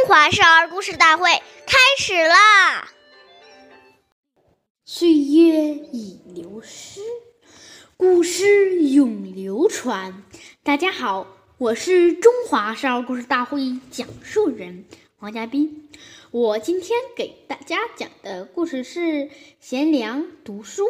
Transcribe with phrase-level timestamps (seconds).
[0.00, 1.28] 中华少儿故事大会
[1.66, 2.90] 开始啦！
[4.86, 7.00] 岁月已流失，
[7.98, 10.24] 故事永流传。
[10.62, 11.26] 大家好，
[11.58, 14.86] 我是中华少儿故事大会讲述人
[15.18, 15.90] 王嘉宾。
[16.30, 19.00] 我今天给大家讲的故事是
[19.60, 20.84] 《贤良读书》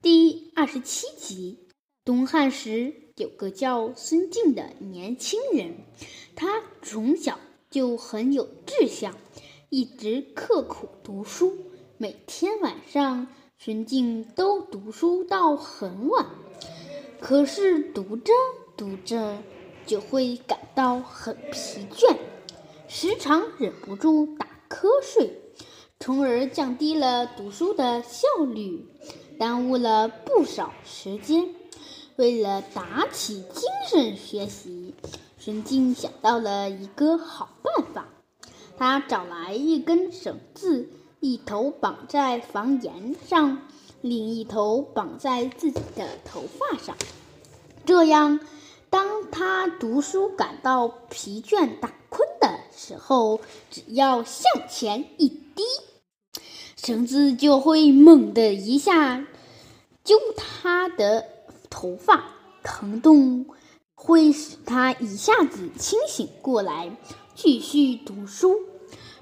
[0.00, 1.66] 第二十七集。
[2.04, 5.78] 东汉时有个叫孙敬的年轻人，
[6.36, 7.40] 他从小。
[7.76, 9.14] 就很有志向，
[9.68, 11.52] 一直刻苦读书。
[11.98, 13.26] 每天晚上，
[13.58, 16.24] 孙静都读书到很晚。
[17.20, 18.32] 可是读着
[18.78, 19.36] 读着，
[19.84, 22.16] 就会感到很疲倦，
[22.88, 25.38] 时常忍不住打瞌睡，
[26.00, 28.86] 从而降低了读书的效率，
[29.38, 31.54] 耽误了不少时间。
[32.16, 34.94] 为了打起精神学习。
[35.46, 38.08] 神经想到了一个好办法，
[38.76, 43.62] 他找来一根绳子，一头绑在房檐上，
[44.00, 46.96] 另一头绑在自己的头发上。
[47.84, 48.40] 这样，
[48.90, 53.38] 当他读书感到疲倦打困的时候，
[53.70, 55.62] 只要向前一低，
[56.76, 59.24] 绳子就会猛地一下
[60.02, 61.24] 揪他的
[61.70, 62.32] 头发，
[62.64, 63.46] 疼痛。
[63.98, 66.96] 会使他一下子清醒过来，
[67.34, 68.60] 继续读书。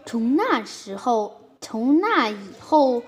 [0.04, 3.02] 从那时候，从那以后，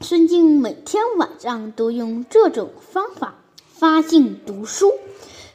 [0.00, 4.92] 孙敬每天晚上都用这种方法发劲读书，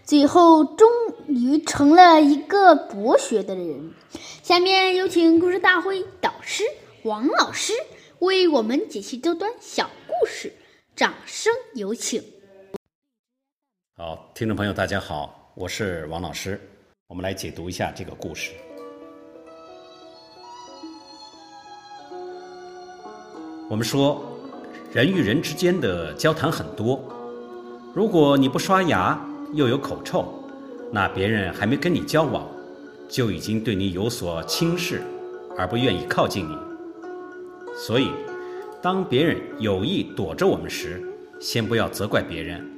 [0.03, 0.89] 最后终
[1.27, 3.93] 于成了一个博学的人。
[4.41, 6.63] 下面有请故事大会导师
[7.03, 7.73] 王老师
[8.19, 10.53] 为我们解析这段小故事，
[10.95, 12.23] 掌声有请。
[13.99, 16.61] 好，听众朋友，大家好，我是王老师，
[17.07, 18.51] 我们来解读一下这个故事。
[23.67, 24.23] 我们说，
[24.93, 27.01] 人与人之间的交谈很多，
[27.95, 29.19] 如果你不刷牙，
[29.53, 30.31] 又有口臭，
[30.91, 32.47] 那别人还没跟你交往，
[33.09, 35.01] 就已经对你有所轻视，
[35.57, 36.55] 而不愿意靠近你。
[37.75, 38.11] 所以，
[38.79, 41.01] 当别人有意躲着我们时，
[41.41, 42.76] 先不要责怪别人。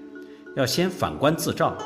[0.55, 1.77] 要先反观自照，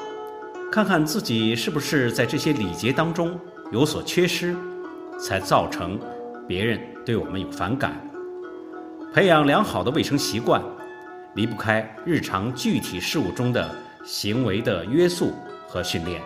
[0.72, 3.38] 看看自己是不是在这些礼节当中
[3.72, 4.56] 有所缺失，
[5.19, 6.00] 才造成
[6.47, 7.94] 别人对我们有反感。
[9.13, 10.63] 培养良好的卫生习惯，
[11.35, 13.69] 离不开日常具体事务中的
[14.06, 15.34] 行为的约束
[15.68, 16.22] 和训练，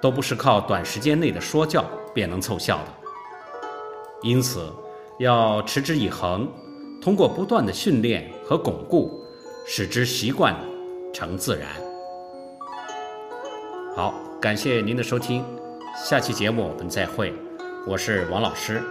[0.00, 2.84] 都不是靠短时间内的说教便能凑效的。
[4.22, 4.70] 因此，
[5.18, 6.46] 要持之以恒，
[7.00, 9.24] 通过不断的训练和巩固，
[9.66, 10.54] 使之习惯。
[11.12, 11.68] 成自然。
[13.94, 15.44] 好，感谢您的收听，
[16.04, 17.34] 下期节目我们再会。
[17.86, 18.82] 我是王老师。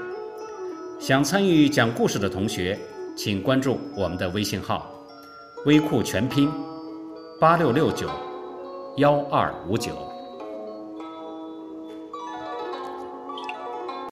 [1.00, 2.78] 想参与讲故事的同学，
[3.18, 4.92] 请关注我们的微信号
[5.66, 6.48] “微库全拼
[7.40, 8.08] 八六六九
[8.98, 9.94] 幺二五九”。